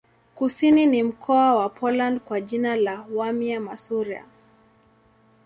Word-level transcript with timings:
Kusini 0.35 0.85
ni 0.85 1.03
mkoa 1.03 1.55
wa 1.55 1.69
Poland 1.69 2.19
kwa 2.19 2.41
jina 2.41 2.75
la 2.75 3.01
Warmia-Masuria. 3.13 4.25